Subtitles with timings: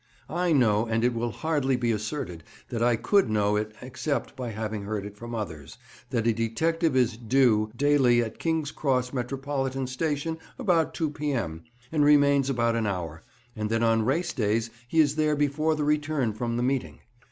[0.29, 4.81] I know—and it will hardly be asserted that I could know it except by having
[4.85, 10.95] heard it from others—that a detective is "due" daily at King's Cross Metropolitan Station about
[10.95, 13.21] two P.M., and remains about an hour,
[13.55, 17.01] and that on race days he is there before the return from the meeting.